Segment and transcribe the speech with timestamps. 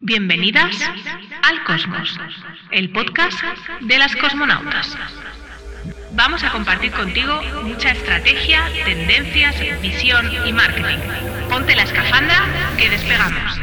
[0.00, 0.76] Bienvenidas
[1.42, 2.16] al Cosmos,
[2.70, 3.36] el podcast
[3.80, 4.96] de las cosmonautas.
[6.14, 10.98] Vamos a compartir contigo mucha estrategia, tendencias, visión y marketing.
[11.50, 12.46] Ponte la escafandra
[12.78, 13.60] que despegamos.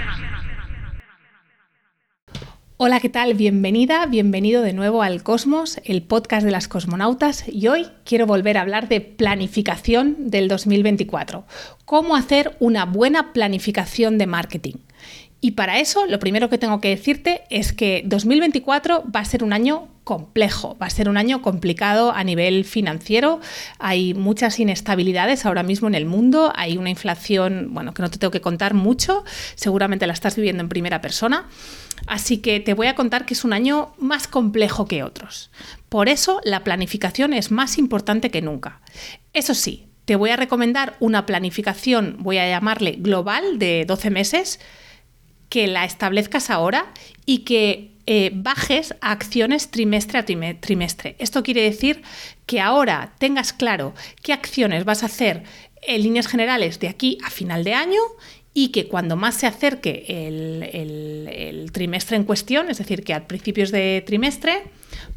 [2.76, 3.36] Hola, ¿qué tal?
[3.36, 7.46] Bienvenida, bienvenido de nuevo al Cosmos, el podcast de las cosmonautas.
[7.48, 11.46] Y hoy quiero volver a hablar de planificación del 2024.
[11.86, 14.76] Cómo hacer una buena planificación de marketing.
[15.46, 19.44] Y para eso, lo primero que tengo que decirte es que 2024 va a ser
[19.44, 23.40] un año complejo, va a ser un año complicado a nivel financiero.
[23.78, 28.18] Hay muchas inestabilidades ahora mismo en el mundo, hay una inflación, bueno, que no te
[28.18, 29.24] tengo que contar mucho,
[29.54, 31.48] seguramente la estás viviendo en primera persona.
[32.08, 35.52] Así que te voy a contar que es un año más complejo que otros.
[35.90, 38.82] Por eso la planificación es más importante que nunca.
[39.34, 44.60] Eso sí, te voy a recomendar una planificación, voy a llamarle global, de 12 meses
[45.50, 46.92] que la establezcas ahora
[47.26, 51.16] y que eh, bajes a acciones trimestre a trimestre.
[51.18, 52.04] Esto quiere decir
[52.46, 55.44] que ahora tengas claro qué acciones vas a hacer
[55.82, 58.02] en líneas generales de aquí a final de año
[58.54, 63.70] y que cuando más se acerque el, trimestre en cuestión, es decir, que a principios
[63.72, 64.64] de trimestre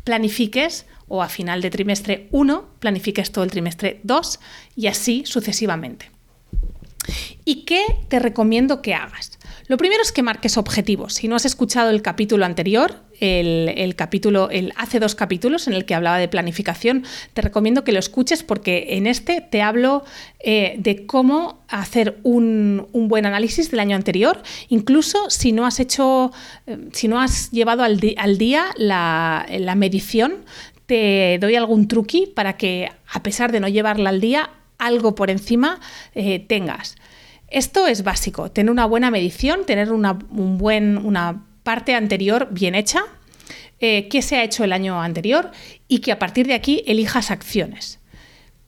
[0.02, 4.40] planifiques o a final de trimestre 1 planifiques todo el trimestre 2
[4.76, 6.10] y así sucesivamente.
[7.44, 9.37] ¿Y qué te recomiendo que hagas?
[9.68, 11.14] Lo primero es que marques objetivos.
[11.14, 15.84] Si no has escuchado el capítulo anterior, el, capítulo, el hace dos capítulos en el
[15.84, 20.04] que hablaba de planificación, te recomiendo que lo escuches porque en este te hablo
[20.40, 26.32] eh, de cómo hacer un, buen análisis del año anterior, incluso si no has hecho,
[26.66, 30.44] eh, si no has llevado al, día la, medición,
[30.86, 35.28] te doy algún truqui para que, a pesar de no llevarla al día, algo por
[35.28, 35.78] encima
[36.14, 36.96] eh, tengas.
[37.50, 43.02] Esto es básico, tener una buena medición, tener una, una parte anterior bien hecha,
[43.80, 45.50] eh, qué se ha hecho el año anterior
[45.86, 48.00] y que a partir de aquí elijas acciones.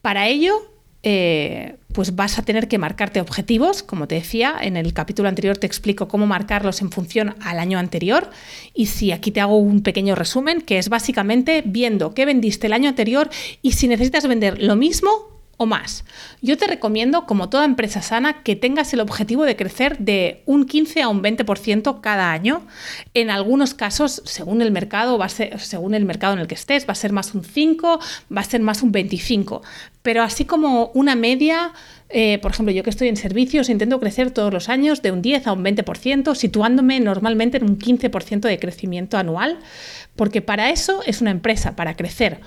[0.01, 0.71] Para ello,
[1.03, 5.57] eh, pues vas a tener que marcarte objetivos, como te decía, en el capítulo anterior
[5.57, 8.29] te explico cómo marcarlos en función al año anterior
[8.73, 12.73] y si aquí te hago un pequeño resumen, que es básicamente viendo qué vendiste el
[12.73, 13.29] año anterior
[13.61, 15.30] y si necesitas vender lo mismo
[15.61, 16.05] o más.
[16.41, 20.65] Yo te recomiendo, como toda empresa sana, que tengas el objetivo de crecer de un
[20.65, 22.65] 15 a un 20% cada año.
[23.13, 26.55] En algunos casos, según el mercado, va a ser, según el mercado en el que
[26.55, 27.99] estés, va a ser más un 5,
[28.35, 29.61] va a ser más un 25.
[30.01, 31.73] Pero así como una media,
[32.09, 35.21] eh, por ejemplo, yo que estoy en servicios, intento crecer todos los años de un
[35.21, 39.59] 10 a un 20%, situándome normalmente en un 15% de crecimiento anual,
[40.15, 42.39] porque para eso es una empresa, para crecer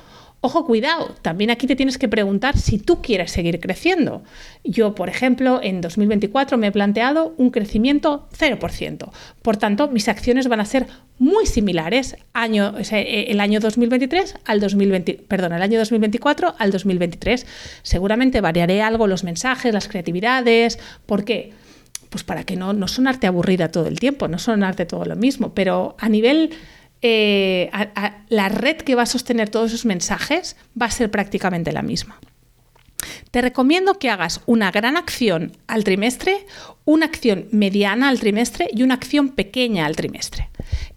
[0.47, 4.23] Ojo, cuidado, también aquí te tienes que preguntar si tú quieres seguir creciendo.
[4.63, 9.11] Yo, por ejemplo, en 2024 me he planteado un crecimiento 0%.
[9.41, 10.87] Por tanto, mis acciones van a ser
[11.19, 17.47] muy similares eh, el año 2023 al 2020, perdón, el año 2024 al 2023.
[17.83, 20.79] Seguramente variaré algo los mensajes, las creatividades.
[21.07, 21.55] ¿Por qué?
[22.11, 25.55] Pues para que no, no sonarte aburrida todo el tiempo, no sonarte todo lo mismo,
[25.55, 26.51] pero a nivel
[27.07, 27.71] eh,
[28.31, 32.19] la red que va a sostener todos esos mensajes va a ser prácticamente la misma.
[33.31, 36.47] Te recomiendo que hagas una gran acción al trimestre,
[36.87, 40.49] una acción mediana al trimestre y una acción pequeña al trimestre.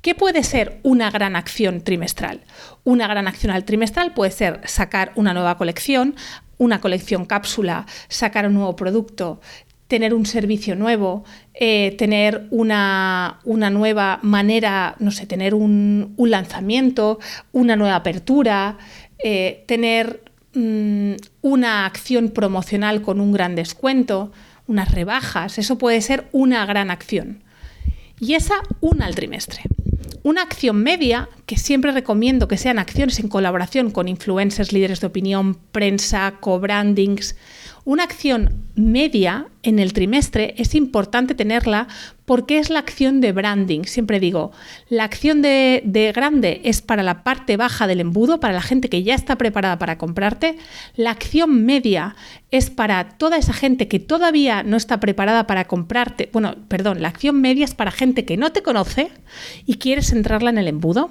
[0.02, 2.40] ¿Qué puede ser una gran acción trimestral?
[2.86, 6.16] Una gran acción al trimestral puede ser sacar una nueva colección,
[6.58, 9.42] una colección cápsula, sacar un nuevo producto,
[9.88, 17.20] tener un servicio nuevo, eh, tener una, nueva manera, no sé, tener un, lanzamiento,
[17.54, 18.78] una nueva apertura,
[19.24, 24.32] eh, tener mm, una acción promocional con un gran descuento,
[24.68, 27.44] unas rebajas, eso puede ser una gran acción.
[28.20, 29.62] Y esa una al trimestre.
[30.24, 35.08] Una acción media, que siempre recomiendo que sean acciones en colaboración con influencers, líderes de
[35.08, 37.36] opinión, prensa, co-brandings,
[37.88, 41.88] una acción media en el trimestre es importante tenerla
[42.26, 43.86] porque es la acción de branding.
[43.86, 44.52] Siempre digo,
[44.90, 49.04] la acción de, grande es para la parte baja del embudo, para la gente que
[49.04, 50.58] ya está preparada para comprarte.
[50.98, 52.18] La acción media
[52.52, 56.30] es para toda esa gente que todavía no está preparada para comprarte.
[56.34, 59.12] Bueno, perdón, la acción media es para gente que no te conoce
[59.66, 61.10] y quieres entrarla en el embudo.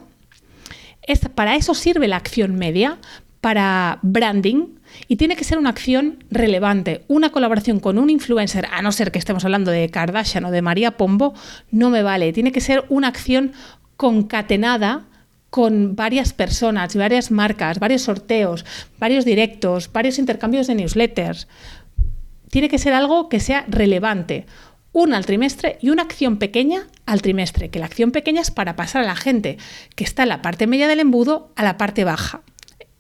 [1.35, 2.99] Para eso sirve la acción media,
[3.41, 4.77] para branding,
[5.09, 7.05] y tiene que ser una acción relevante.
[7.09, 10.63] Una colaboración con un influencer, a no ser que estemos hablando de Kardashian o de
[10.63, 11.35] María Pombo,
[11.71, 12.33] no me vale.
[12.33, 13.53] Tiene que ser una acción
[13.97, 15.05] concatenada
[15.51, 18.65] con varias personas, varias marcas, varios sorteos,
[18.99, 21.49] varios directos, varios intercambios de newsletters.
[22.51, 24.47] Tiene que ser algo que sea relevante.
[24.97, 28.77] Una al trimestre y una acción pequeña al trimestre, que la acción pequeña es para
[28.77, 29.59] pasar a la gente
[29.95, 32.41] que está en la parte media del embudo a la parte baja.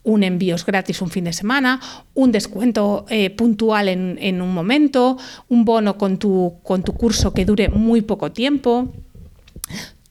[0.03, 1.81] Un envíos gratis un fin de semana,
[2.13, 5.17] un descuento eh, puntual en, en, un momento,
[5.49, 8.93] un bono con tu, con tu curso que dure muy poco tiempo.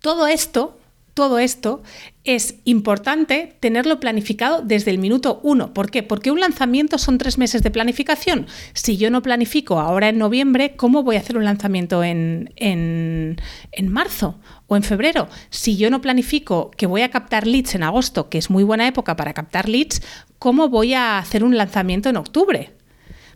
[0.01, 0.79] Todo esto
[1.15, 1.81] todo esto
[2.25, 5.73] es importante tenerlo planificado desde el minuto uno.
[5.73, 6.03] ¿Por qué?
[6.03, 8.47] Porque un lanzamiento son tres meses de planificación.
[8.73, 13.37] Si yo no planifico ahora en noviembre, ¿cómo voy a hacer un lanzamiento en, en,
[13.71, 15.29] en marzo o en febrero?
[15.49, 18.85] Si yo no planifico que voy a captar leads en agosto, que es muy buena
[18.85, 20.01] época para captar leads,
[20.37, 22.73] ¿cómo voy a hacer un lanzamiento en octubre?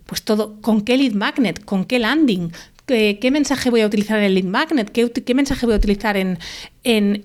[0.06, 1.64] Pues todo, ¿con qué lead magnet?
[1.64, 2.52] ¿Con qué landing?
[2.90, 6.40] Qué, mensaje voy a utilizar en el lead magnet, qué, mensaje voy a utilizar en,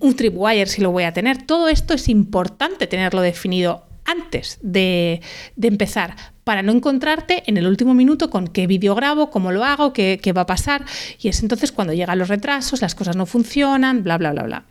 [0.01, 1.43] un tripwire si lo voy a tener.
[1.43, 5.23] Todo esto es importante tenerlo definido antes de,
[5.61, 9.95] empezar, para no encontrarte en el último minuto con qué vídeo grabo, cómo lo hago,
[9.95, 10.85] qué, qué va a pasar.
[11.19, 14.65] Y es entonces cuando llegan los retrasos, las cosas no funcionan, bla, bla, bla, bla.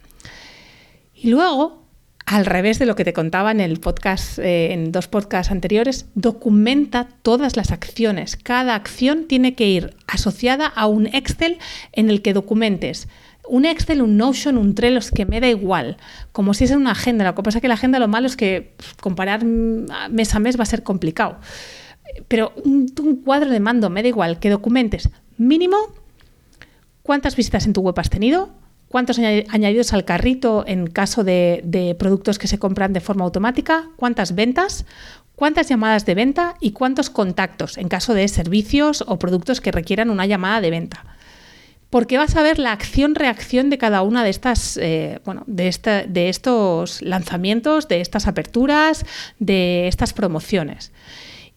[1.15, 1.82] Y luego
[2.25, 6.05] al revés de lo que te contaba en el podcast, eh, en dos podcasts anteriores,
[6.15, 8.37] documenta todas las acciones.
[8.37, 11.57] Cada acción tiene que ir asociada a un Excel
[11.91, 13.07] en el que documentes.
[13.47, 15.97] Un Excel, un Notion, un Trello, es que me da igual,
[16.31, 17.25] como si es una agenda.
[17.25, 20.57] Lo que pasa es que la agenda lo malo es que comparar mes a mes
[20.57, 21.37] va a ser complicado.
[22.29, 25.77] Pero un, un cuadro de mando, me da igual, que documentes mínimo
[27.01, 28.49] cuántas visitas en tu web has tenido,
[28.93, 34.35] cuántos añadidos al carrito en caso de, productos que se compran de forma automática, cuántas
[34.35, 34.85] ventas,
[35.35, 40.11] cuántas llamadas de venta y cuántos contactos en caso de servicios o productos que requieran
[40.11, 41.05] una llamada de venta.
[41.89, 46.29] Porque vas a ver la acción-reacción de cada una de estas, eh, bueno, de, de
[46.29, 49.07] estos lanzamientos, de estas aperturas,
[49.39, 50.91] de estas promociones.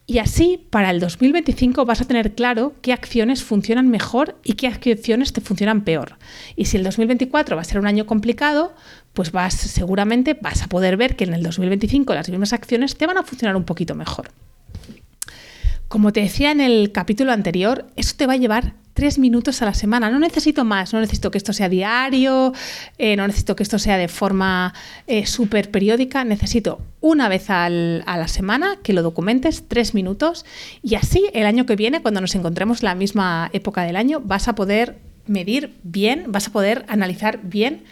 [0.09, 4.67] Y así, para el 2025 vas a tener claro qué acciones funcionan mejor y qué
[4.67, 6.15] acciones te funcionan peor.
[6.55, 8.73] Y si el 2024 va a ser un año complicado,
[9.11, 13.05] pues vas seguramente vas a poder ver que en el 2025 las mismas acciones te
[13.05, 14.31] van a funcionar un poquito mejor.
[15.89, 19.65] Como te decía en el capítulo anterior, eso te va a llevar tres minutos a
[19.65, 20.09] la semana.
[20.09, 22.51] No necesito más, no necesito que esto sea diario,
[22.97, 24.73] eh, no necesito que esto sea de forma
[25.05, 30.47] eh, súper periódica, necesito una vez a la semana que lo documentes, tres minutos,
[30.81, 34.47] y así el año que viene, cuando nos encontremos la misma época del año, vas
[34.47, 34.97] a poder
[35.27, 37.83] medir bien, vas a poder analizar bien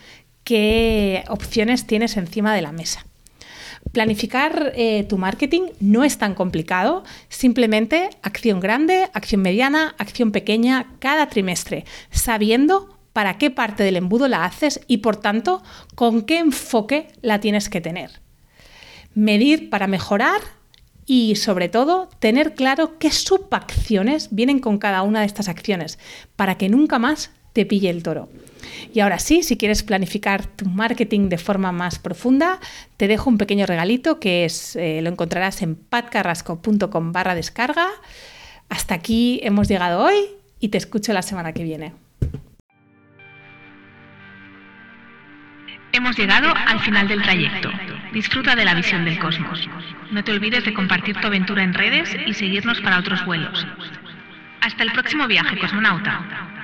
[0.43, 3.05] qué opciones tienes encima de la mesa.
[3.91, 10.87] Planificar eh, tu marketing no es tan complicado, simplemente acción grande, acción mediana, acción pequeña
[10.99, 15.63] cada trimestre, sabiendo para qué parte del embudo la haces y por tanto
[15.95, 18.19] con qué enfoque la tienes que tener.
[19.13, 20.41] Medir para mejorar
[21.05, 25.99] y sobre todo tener claro qué subacciones vienen con cada una de estas acciones
[26.35, 28.29] para que nunca más te pille el toro.
[28.93, 32.59] Y ahora sí, si quieres planificar tu marketing de forma más profunda,
[32.97, 37.87] te dejo un pequeño regalito que es, eh, lo encontrarás en patcarrasco.com barra descarga.
[38.67, 40.15] Hasta aquí hemos llegado hoy
[40.59, 41.93] y te escucho la semana que viene.
[45.93, 47.69] Hemos llegado al final del trayecto.
[48.13, 49.65] Disfruta de la visión del cosmos.
[50.11, 53.65] No te olvides de compartir tu aventura en redes y seguirnos para otros vuelos.
[54.59, 56.54] Hasta el próximo viaje, cosmonauta.